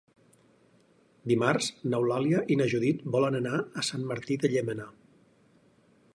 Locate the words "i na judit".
2.55-3.05